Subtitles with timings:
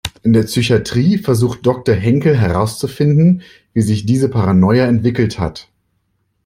[0.23, 5.69] In der Psychatrie versucht Doktor Henkel herauszufinden, wie sich diese Paranoia entwickelt hat.